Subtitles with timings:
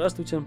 [0.00, 0.42] Здравствуйте.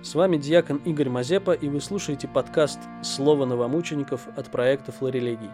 [0.00, 5.50] С вами диакон Игорь Мазепа, и вы слушаете подкаст «Слово новомучеников» от проекта «Флорелегий».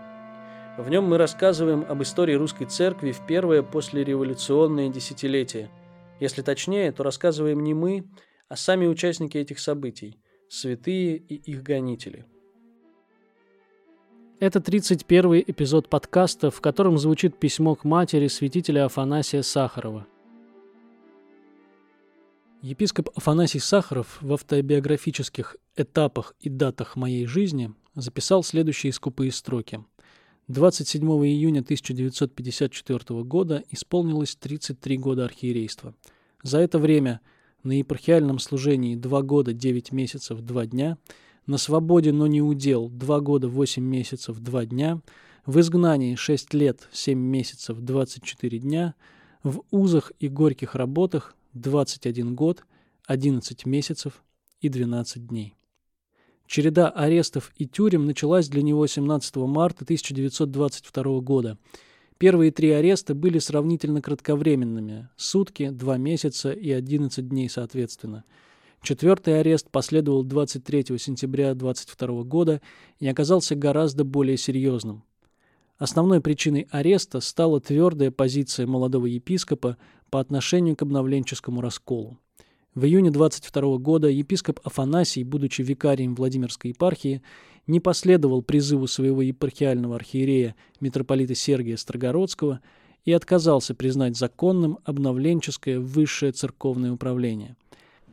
[0.76, 5.70] В нем мы рассказываем об истории русской церкви в первое послереволюционное десятилетие.
[6.20, 8.04] Если точнее, то рассказываем не мы,
[8.50, 10.18] а сами участники этих событий–
[10.50, 12.26] святые и их гонители.
[14.40, 20.06] Это 31 эпизод подкаста, в котором звучит письмо к матери святителя Афанасия Сахарова–
[22.62, 29.84] Епископ Афанасий Сахаров в автобиографических этапах и датах моей жизни записал следующие скупые строки.
[30.46, 35.96] 27 июня 1954 года исполнилось 33 года архиерейства.
[36.44, 37.20] За это время
[37.64, 40.98] на епархиальном служении 2 года 9 месяцев 2 дня,
[41.48, 45.00] на свободе, но не удел 2 года 8 месяцев 2 дня,
[45.46, 48.94] в изгнании 6 лет 7 месяцев 24 дня,
[49.42, 52.64] в узах и горьких работах 21 год,
[53.06, 54.22] 11 месяцев
[54.60, 55.56] и 12 дней.
[56.46, 61.58] Череда арестов и тюрем началась для него 17 марта 1922 года.
[62.18, 68.24] Первые три ареста были сравнительно кратковременными– сутки, два месяца и 11 дней соответственно.
[68.82, 72.60] Четвертый арест последовал 23 сентября 1922 года
[72.98, 75.04] и оказался гораздо более серьезным.
[75.78, 79.78] Основной причиной ареста стала твердая позиция молодого епископа
[80.12, 82.18] по отношению к обновленческому расколу.
[82.74, 87.22] В июне 22 года епископ Афанасий, будучи викарием Владимирской епархии,
[87.66, 92.60] не последовал призыву своего епархиального архиерея митрополита Сергия Строгородского
[93.06, 97.56] и отказался признать законным обновленческое высшее церковное управление.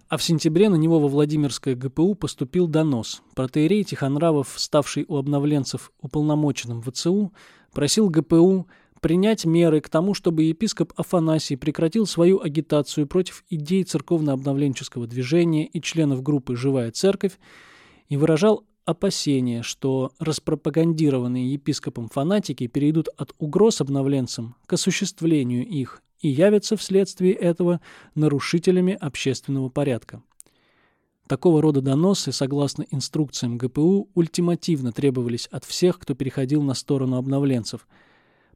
[0.08, 3.22] А в сентябре на него во Владимирское ГПУ поступил донос.
[3.36, 7.34] Протеерей Тихонравов, ставший у обновленцев уполномоченным ВЦУ,
[7.73, 8.67] просил ГПУ
[9.00, 15.81] принять меры к тому, чтобы епископ Афанасий прекратил свою агитацию против идей церковно-обновленческого движения и
[15.81, 17.40] членов группы «Живая церковь»
[18.07, 26.29] и выражал опасение, что распропагандированные епископом фанатики перейдут от угроз обновленцам к осуществлению их и
[26.29, 27.81] явятся вследствие этого
[28.16, 30.22] нарушителями общественного порядка.
[31.28, 37.88] Такого рода доносы, согласно инструкциям ГПУ, ультимативно требовались от всех, кто переходил на сторону обновленцев–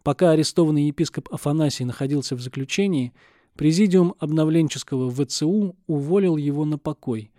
[0.04, 3.14] Пока арестованный епископ Афанасий находился в заключении,
[3.56, 7.32] президиум обновленческого ВЦУ уволил его на покой.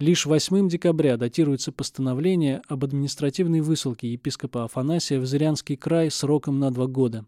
[0.00, 6.72] Лишь 8 декабря датируется постановление об административной высылке епископа Афанасия в Зырянский край сроком на
[6.72, 7.26] два года.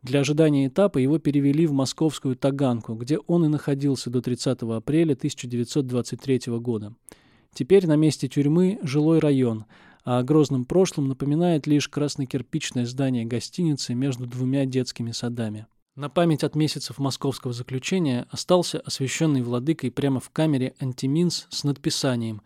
[0.00, 5.12] Для ожидания этапа его перевели в московскую Таганку, где он и находился до 30 апреля
[5.12, 6.94] 1923 года.
[7.52, 9.66] Теперь на месте тюрьмы жилой район–
[10.04, 15.66] а о грозном прошлом напоминает лишь красно-кирпичное здание гостиницы между двумя детскими садами.
[15.96, 22.42] На память от месяцев московского заключения остался освященный владыкой прямо в камере антиминс с надписанием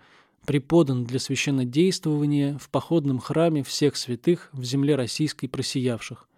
[0.46, 6.28] «Преподан для священнодействования в походном храме всех святых в земле российской просиявших»,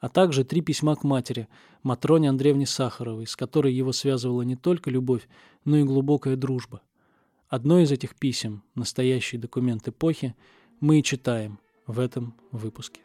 [0.00, 1.48] а также три письма к матери,
[1.82, 5.28] Матроне Андреевне Сахаровой, с которой его связывала не только любовь,
[5.64, 6.82] но и глубокая дружба.
[7.48, 10.36] Одно из этих писем, настоящий документ эпохи,
[10.80, 13.02] мы и читаем в этом выпуске.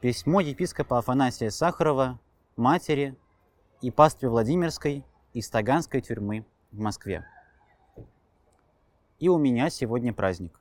[0.00, 2.20] Письмо епископа Афанасия Сахарова
[2.56, 3.16] матери
[3.80, 7.24] и пастве Владимирской из Таганской тюрьмы в Москве.
[9.18, 10.60] И у меня сегодня праздник.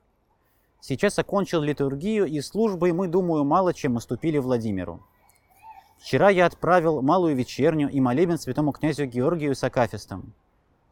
[0.79, 5.05] Сейчас окончил литургию и службы, и мы, думаю, мало чем уступили Владимиру.
[6.01, 10.33] Вчера я отправил малую вечерню и молебен святому князю Георгию с Акафистом.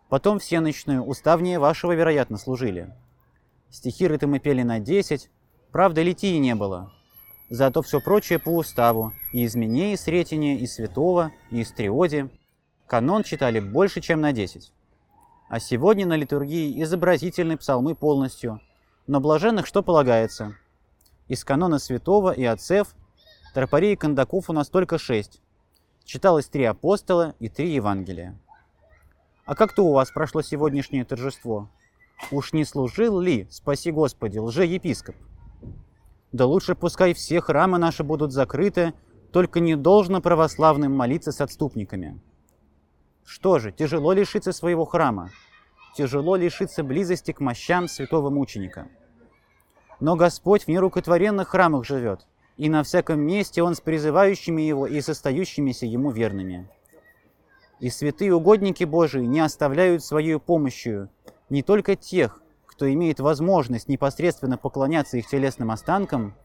[0.07, 2.93] Потом всеночную, уставнее вашего, вероятно, служили.
[3.71, 5.31] Стихи рыты мы пели на десять,
[5.71, 6.93] правда, литии не было.
[7.49, 12.29] Зато все прочее по уставу, и из Минеи, Сретения, и Святого, и из Триоди.
[12.85, 14.71] Канон читали больше, чем на десять.
[15.49, 18.61] А сегодня на литургии изобразительные псалмы полностью.
[19.07, 20.55] Но блаженных что полагается?
[21.27, 22.95] Из канона святого и отцев
[23.53, 25.41] Тропарей и кондаков у нас только шесть.
[26.03, 28.39] Читалось три апостола и три Евангелия.
[29.45, 31.69] А как-то у вас прошло сегодняшнее торжество?
[32.31, 35.15] Уж не служил ли, спаси Господи, лже-епископ?
[36.31, 38.93] Да лучше пускай все храмы наши будут закрыты,
[39.31, 42.19] только не должно православным молиться с отступниками.
[43.25, 45.31] Что же, тяжело лишиться своего храма,
[45.95, 48.87] тяжело лишиться близости к мощам святого мученика.
[49.99, 52.27] Но Господь в нерукотворенных храмах живет–
[52.59, 56.67] и на всяком месте он с призывающими его и состающимися ему верными.
[57.79, 61.09] И святые угодники Божии не оставляют своей помощью
[61.49, 66.35] не только тех, кто имеет возможность непосредственно поклоняться их телесным останкам,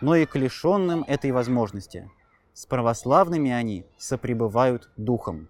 [0.00, 2.10] но и к лишенным этой возможности.
[2.52, 5.48] С православными они сопребывают духом.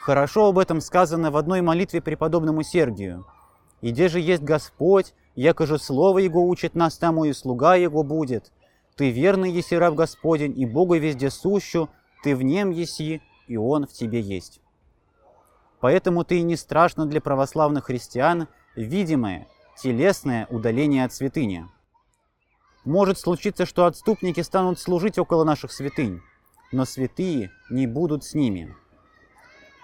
[0.00, 3.26] Хорошо об этом сказано в одной молитве преподобному Сергию.
[3.82, 8.02] «И где же есть Господь, яко же слово Его учит нас, тому и слуга Его
[8.02, 8.52] будет.
[8.96, 11.88] Ты верный еси раб Господень, и Богу везде сущу,
[12.22, 14.60] ты в нем еси, и Он в тебе есть».
[15.84, 19.46] Поэтому ты и не страшно для православных христиан видимое,
[19.76, 21.68] телесное удаление от святыни.
[22.86, 26.22] Может случиться, что отступники станут служить около наших святынь,
[26.72, 28.74] но святые не будут с ними.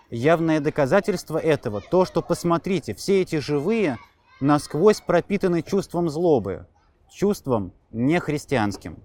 [0.09, 3.99] Явное доказательство этого то, что, посмотрите, все эти живые
[4.41, 6.67] насквозь пропитаны чувством злобы,
[7.11, 8.99] чувством нехристианским.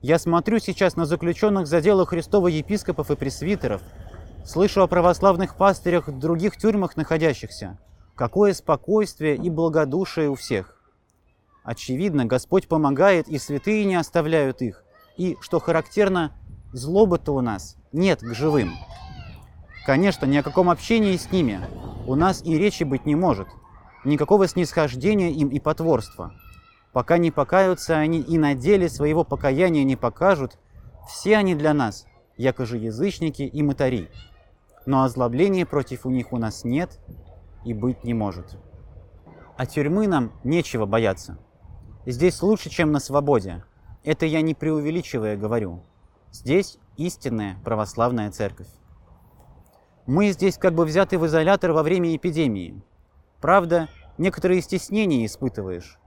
[0.00, 3.82] Я смотрю сейчас на заключенных за дело Христова епископов и пресвитеров–
[4.48, 7.76] Слышу о православных пастырях в других тюрьмах находящихся.
[8.14, 10.80] Какое спокойствие и благодушие у всех.
[11.64, 14.84] Очевидно, Господь помогает, и святые не оставляют их.
[15.18, 16.32] И, что характерно,
[16.72, 18.72] злобы-то у нас нет к живым.
[19.84, 21.60] Конечно, ни о каком общении с ними
[22.06, 23.48] у нас и речи быть не может.
[24.04, 26.32] Никакого снисхождения им и потворства.
[26.92, 30.58] Пока не покаются они и на деле своего покаяния не покажут,
[31.08, 32.06] все они для нас,
[32.36, 34.08] якоже язычники и мытари
[34.88, 36.98] но озлобления против у них у нас нет
[37.62, 38.56] и быть не может.
[39.58, 41.36] А тюрьмы нам нечего бояться.
[42.06, 43.62] Здесь лучше, чем на свободе.
[44.02, 45.82] Это я не преувеличивая говорю.
[46.32, 48.68] Здесь истинная православная церковь.
[50.06, 52.80] Мы здесь как бы взяты в изолятор во время эпидемии.
[53.40, 53.88] Правда,
[54.18, 55.98] некоторые стеснения испытываешь.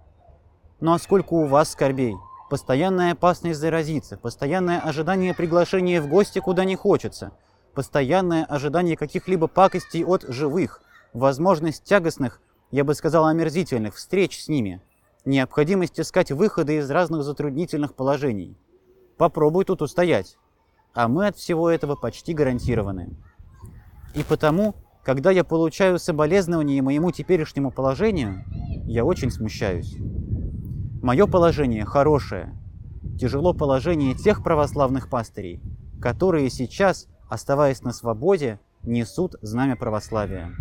[0.80, 2.16] Ну а сколько у вас скорбей?
[2.50, 7.32] Постоянная опасность заразиться, постоянное ожидание приглашения в гости куда не хочется–
[7.74, 10.82] постоянное ожидание каких-либо пакостей от живых,
[11.14, 14.82] возможность тягостных, я бы сказал, омерзительных встреч с ними,
[15.26, 18.58] необходимость искать выходы из разных затруднительных положений.
[19.18, 20.38] Попробуй тут устоять.
[20.94, 23.16] А мы от всего этого почти гарантированы.
[24.14, 28.44] И потому, когда я получаю соболезнования моему теперешнему положению,
[28.86, 29.98] я очень смущаюсь.
[31.02, 32.58] Мое положение хорошее.
[33.20, 35.60] Тяжело положение тех православных пастырей,
[36.00, 40.52] которые сейчас оставаясь на свободе, несут знамя православия.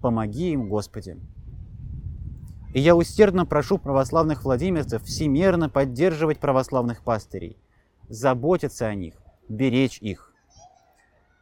[0.00, 1.20] Помоги им, Господи.
[2.72, 7.58] И я усердно прошу православных владимирцев всемерно поддерживать православных пастырей,
[8.08, 9.12] заботиться о них,
[9.50, 10.32] беречь их.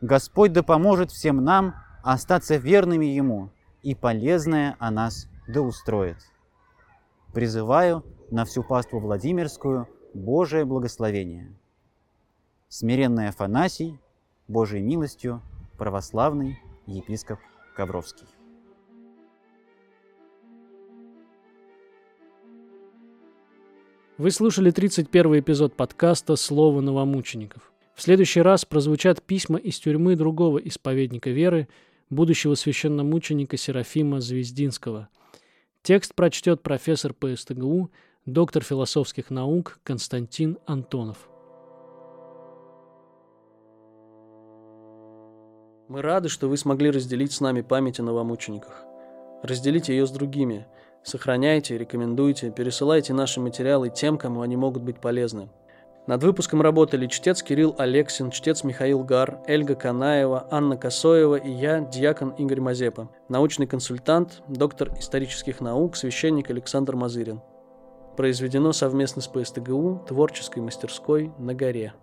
[0.00, 1.76] Господь да поможет всем нам
[2.12, 3.50] остаться верными Ему,
[3.82, 6.18] и полезное о нас да устроит.
[7.32, 11.52] Призываю на всю паству Владимирскую Божие благословение.
[12.68, 13.98] Смиренный Афанасий,
[14.48, 15.42] Божьей милостью
[15.78, 17.38] православный епископ
[17.74, 18.26] Ковровский.
[24.16, 27.72] Вы слушали 31 эпизод подкаста «Слово новомучеников».
[27.94, 31.68] В следующий раз прозвучат письма из тюрьмы другого исповедника веры,
[32.10, 35.08] будущего священномученика Серафима Звездинского.
[35.82, 37.90] Текст прочтет профессор ПСТГУ,
[38.26, 41.28] доктор философских наук Константин Антонов.
[45.88, 48.84] Мы рады, что вы смогли разделить с нами память о новомучениках.
[49.42, 50.66] Разделите ее с другими.
[51.02, 55.50] Сохраняйте, рекомендуйте, пересылайте наши материалы тем, кому они могут быть полезны.
[56.06, 61.80] Над выпуском работали чтец Кирилл Алексин, чтец Михаил Гар, Эльга Канаева, Анна Косоева и я,
[61.80, 67.40] диакон Игорь Мазепа, научный консультант, доктор исторических наук, священник Александр Мазырин.
[68.18, 71.94] Произведено совместно с ПСТГУ, творческой мастерской на горе.